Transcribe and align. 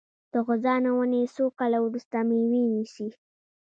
د 0.33 0.33
غوزانو 0.45 0.89
ونې 0.97 1.21
څو 1.35 1.45
کاله 1.59 1.77
وروسته 1.81 2.17
میوه 2.27 2.61
نیسي؟ 2.75 3.07